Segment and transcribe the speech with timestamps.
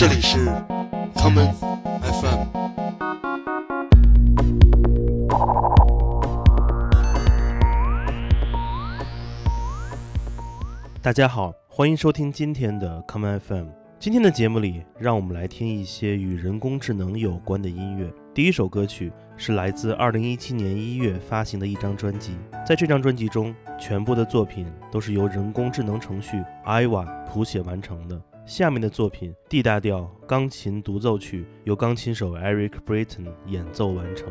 [0.00, 0.38] 这里是
[1.14, 1.52] common
[2.00, 2.46] FM。
[11.02, 13.66] 大家好，欢迎收听今天的 common FM。
[13.98, 18.10] 今天的节目里，让我们来听一些与人工智能有关的音乐。
[18.32, 28.18] 第一首歌曲是来自2017年1月发行的一张专辑，在这张专辑中，全部的作品都是由人工智能程序 Iva 谱写完成的。
[28.50, 34.26] 下面的作品 D 大调钢琴独奏曲由钢琴手 Eric Britton 演奏完成。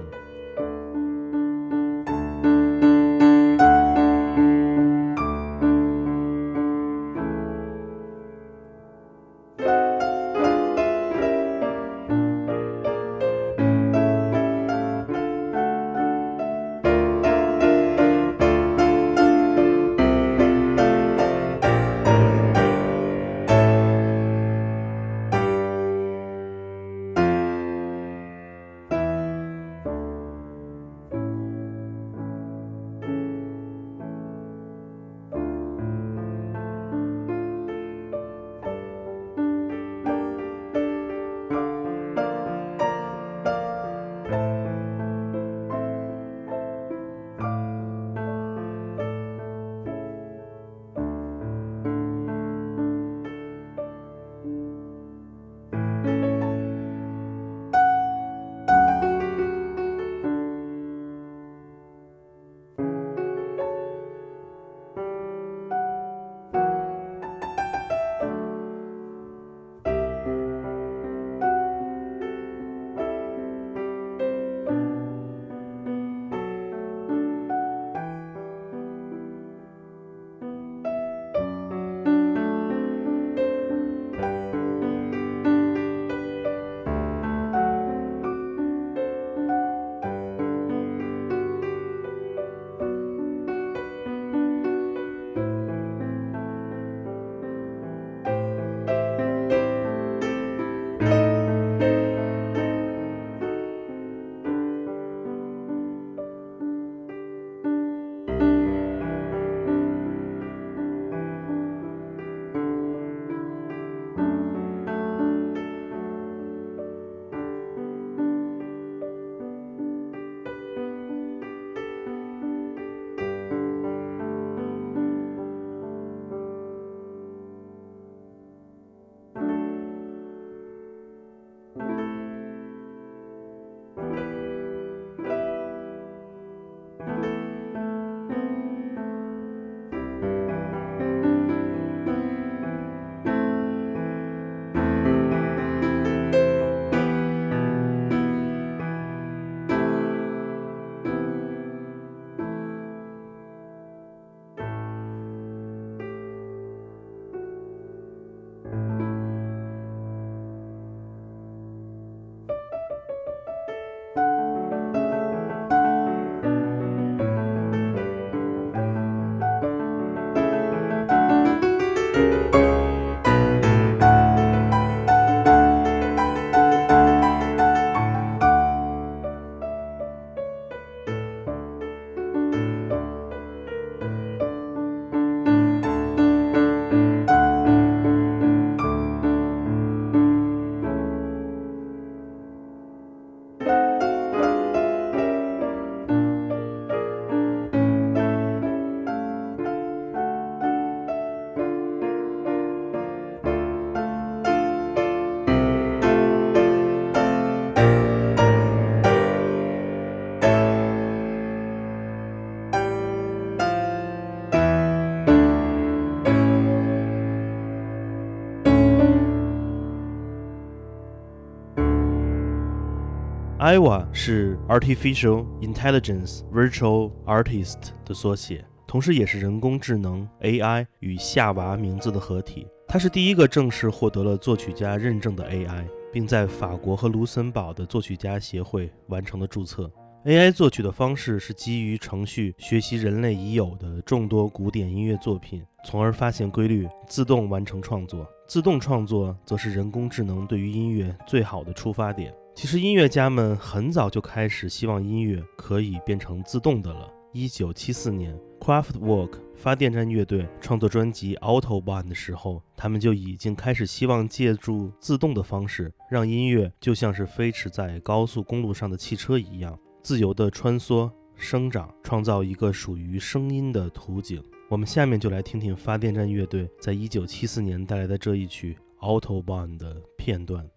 [223.69, 232.66] IVA 是 Artificial Intelligence Virtual Artist 的缩写，同时也是人工智能 AI 与夏娃名字的合体。
[232.88, 239.88] 它是第一个正式获得了作曲家认证的 AI，并在法国和卢森堡的作曲家协会完成了注册。
[240.25, 248.27] AI 作曲的方式是基于程序学习人类已有的众多古典音乐作品，从而发现规律，自动完成创作。
[248.48, 252.33] 自动创作则是人工智能对于音乐最好的出发点。
[252.62, 257.10] 其实音乐家们很早就开始希望音乐可以变成自动的了。
[257.32, 274.44] 一九七四年，Craftwork 发电站乐队创作专辑《Autobahn》的时候，他们就已经开始希望借助自动的方式，让音乐就像是飞驰在高速公路上的汽车一样，自由地穿梭、生长，创造一个属于声音的图景。
[274.68, 278.76] 我们下面就来听听发电站乐队在一九七四年带来的这一曲
[279.22, 280.70] 《Autobahn》的片段。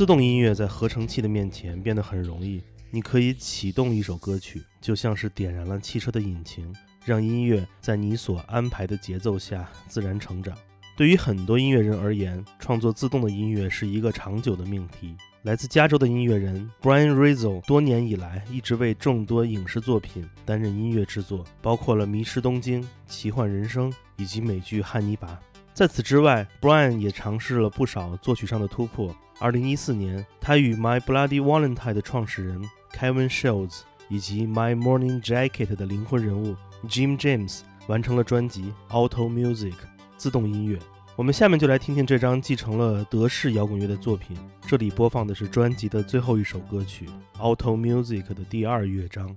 [0.00, 2.62] 自动音乐在合成器的面前变得很容易。
[2.90, 10.56] 你可以启动一首歌曲，就像是点燃了汽车的引擎，让音乐在你所安排的节奏下自然成长。
[10.96, 15.14] 对于很多音乐人而言，创作自动的音乐是一个长久的命题。
[15.42, 25.28] 来自加州的音乐人 Brian Rizzo 多年以来一直为众多影视作品担任音乐制作，包括了《迷失东京》《奇幻人生》以及美剧《汉尼拔》。
[25.74, 29.14] 在此之外，Brian 也尝试了不少作曲上的突破。
[29.40, 33.80] 2014年，他与 My Bloody Valentine 的创始人 Kevin Shields
[34.10, 36.54] 以及 My Morning Jacket 的灵魂人物
[36.86, 39.72] Jim James 完成了专辑《Auto Music》
[40.18, 40.78] 自动音乐。
[41.16, 44.36] 我们下面就来听听这张继承了德式摇滚乐的作品。
[44.66, 47.08] 这里播放的是专辑的最后一首歌曲
[47.40, 49.34] 《Auto Music》的第二乐章。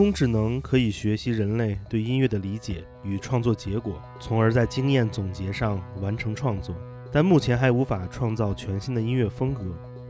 [0.00, 6.74] 人工智能可以学习人类对音乐的理解与创作结果，从而在经验总结上完成创作。
[7.12, 9.62] 但目前还无法创造全新的音乐风格，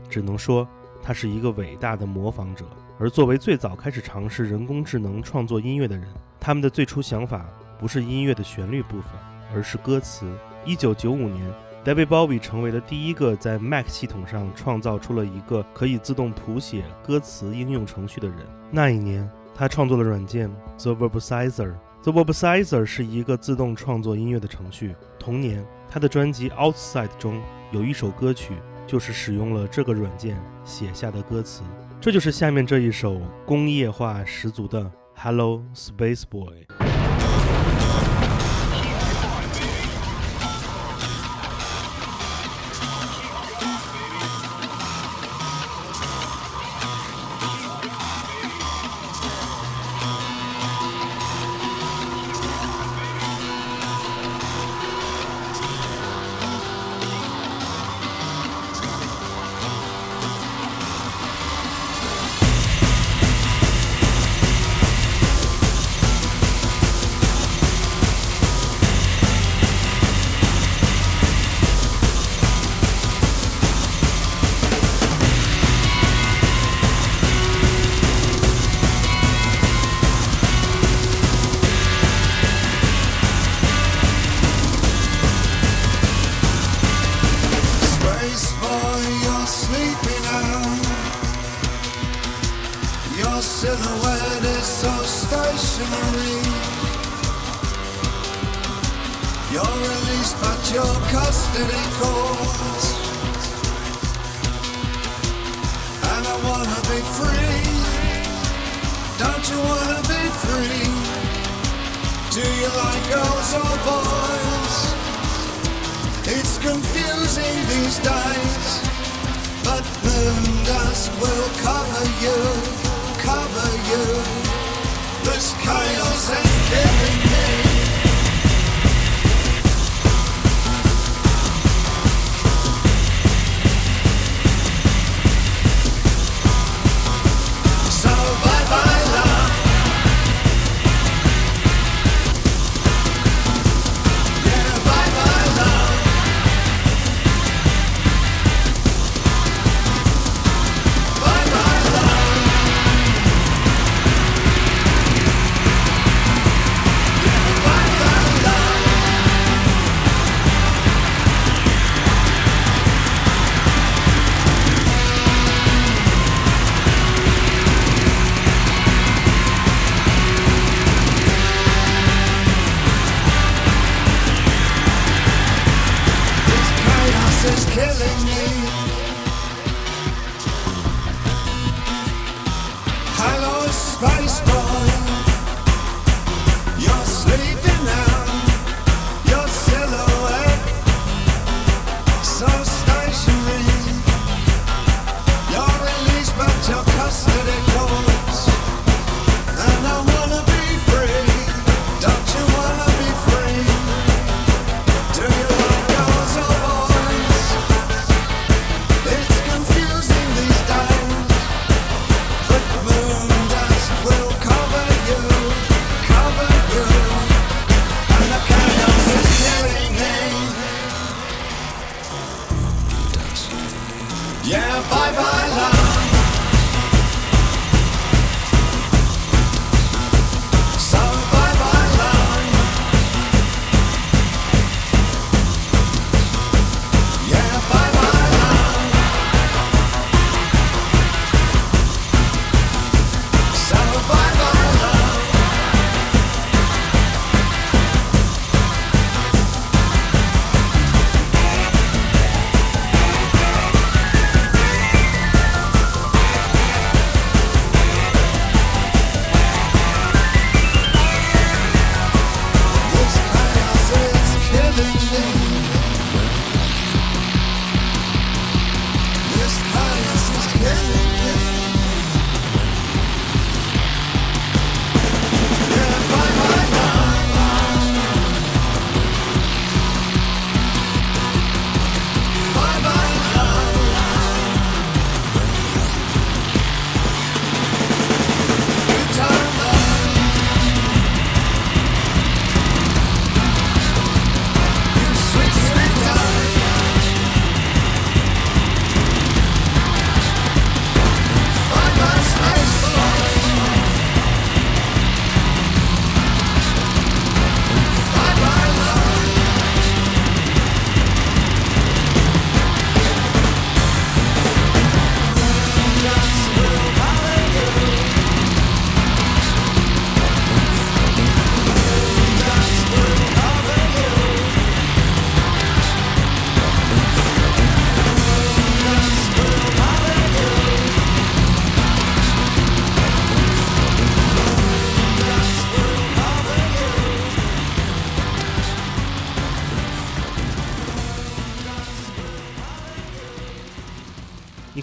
[0.09, 0.65] 只能说
[1.03, 2.63] 它是一个伟大的模仿者。
[2.97, 6.07] 而作为最早开始尝试人工智能创作音乐的人，
[6.39, 7.45] 他们的最初想法
[7.77, 9.11] 不是音乐的旋律部分，
[9.53, 10.25] 而是歌词。
[10.63, 18.37] 一九九五年，David Bowie 成为了第一个在 Mac 系统上创造出了一个可以自动谱写歌词应用程序的人。
[18.71, 21.73] 那一年，他创作了软件 The Verb Sizer。
[22.03, 24.95] The Verb Sizer 是一个自动创作音乐的程序。
[25.19, 27.39] 同年，他的专辑 Outside 中
[27.71, 28.53] 有一首歌曲
[28.87, 31.61] 就是使用了这个软件写下的歌词。
[31.99, 34.81] 这就是下面这一首工业化十足的
[35.15, 36.65] 《Hello Space Boy》。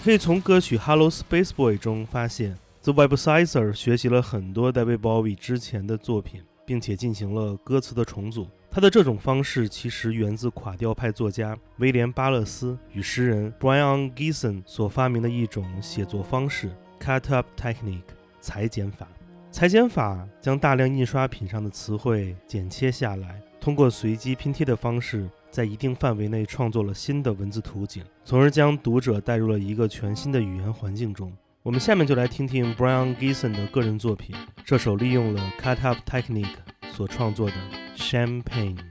[0.09, 8.47] 可以从歌曲《Hello Space Boy》中发现，The Websizer 学习了很多 David Bowie 之前的作品，并且进行了歌词的重组。
[8.71, 18.01] 他的这种方式其实源自垮掉派作家威廉·巴勒斯与诗人 Brian gieson 所发明的一种写作方式 ——Cut Up Technique（
[18.41, 19.07] 裁剪法）。
[19.53, 31.31] 裁剪法将大量印刷品上的词汇剪切下来，通过随机拼贴的方式，在一定范围内创作了新的文字图景，从而将读者带入了一个全新的语言环境中。
[31.61, 36.55] 我们下面就来听听 Brian Giesen 的个人作品，这首利用了 Cut Up Technique
[36.93, 37.55] 所创作的。
[37.97, 38.88] Champagne!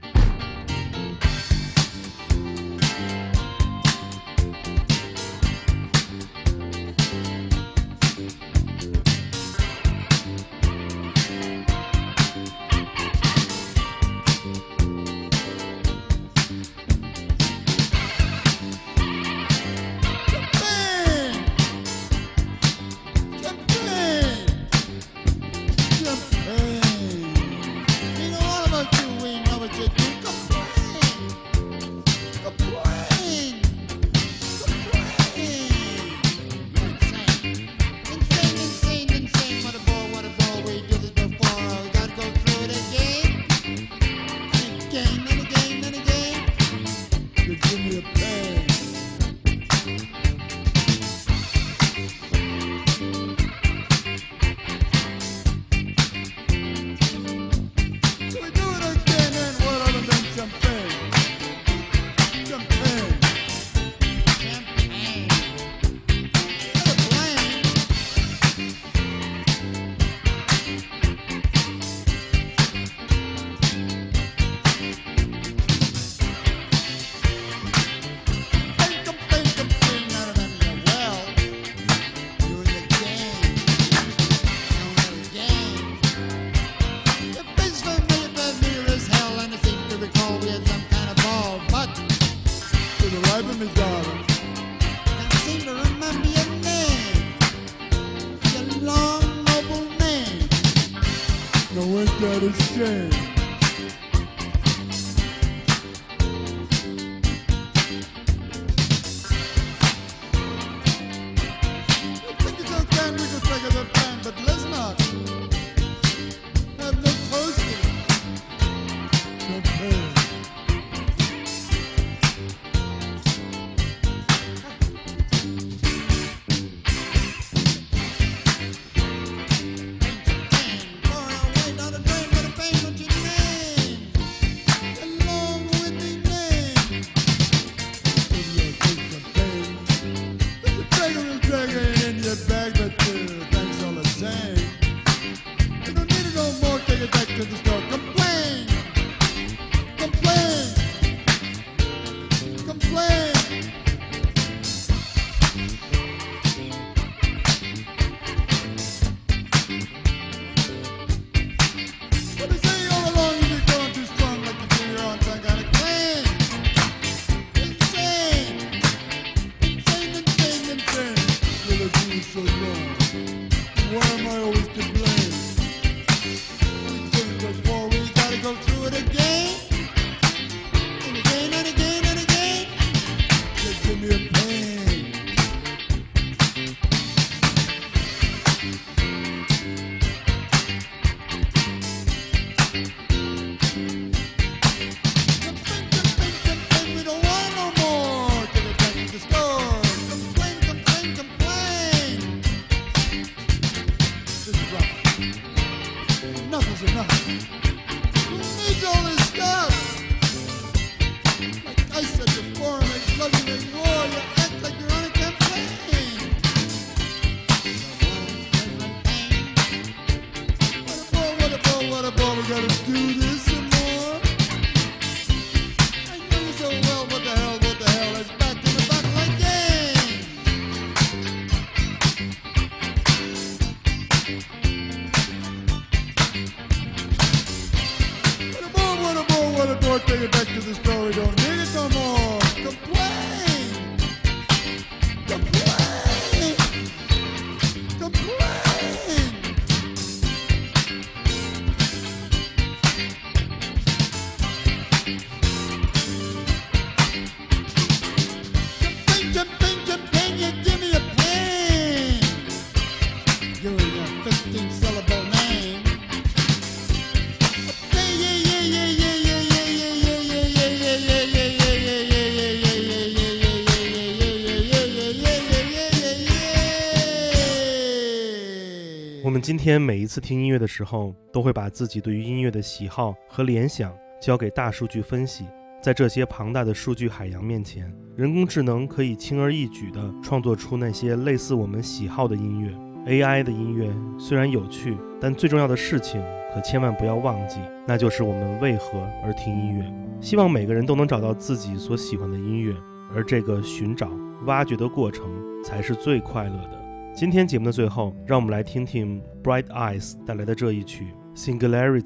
[279.69, 285.45] 天每一次听音乐的时候，都会把自己对于音乐的喜好和联想交给大数据分析。
[285.79, 292.71] 在这些庞大的数据海洋面前，人工智能可以轻而易举地创作出那些类似我们喜好的音乐。
[293.05, 296.19] AI 的音乐虽然有趣，但最重要的事情
[296.51, 299.85] 可千万不要忘记，那就是我们为何而听音乐。
[300.19, 302.75] 希望每个人都能找到自己所喜欢的音乐，
[303.13, 304.09] 而这个寻找、
[304.47, 305.29] 挖掘的过程
[305.63, 306.88] 才是最快乐的。
[307.19, 312.01] 今天节目的最后，让我们来听听 Bright Eyes 带来的这一曲《Singularity》。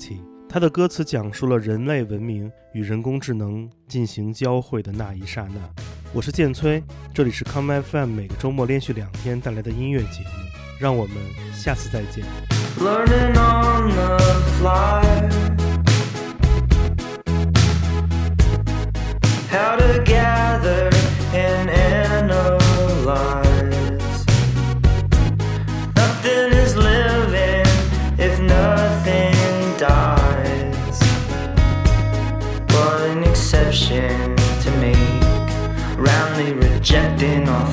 [0.49, 5.83] 它的歌词讲述了人类文明与人工智能进行交汇的那一刹那。
[6.13, 10.29] 我是建崔，这里是 Come FM 每个周末连续两天带来的音乐节目。
[10.79, 11.15] 让我们
[11.53, 12.25] 下次再见。
[12.79, 14.17] learning on the
[14.57, 15.03] fly
[19.51, 20.89] how to gather
[21.35, 23.42] and analyze.
[33.73, 34.95] to make
[35.97, 37.72] Roundly rejecting all